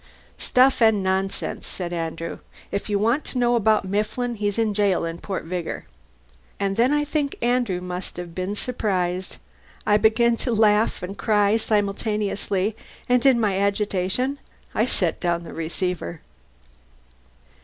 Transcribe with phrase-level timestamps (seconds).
[0.39, 2.39] "Stuff and nonsense," said Andrew.
[2.71, 5.85] "If you want to know about Mifflin, he's in jail in Port Vigor."
[6.59, 9.37] And then I think Andrew must have been surprised.
[9.85, 12.75] I began to laugh and cry simultaneously,
[13.07, 14.39] and in my agitation
[14.73, 16.21] I set down the receiver.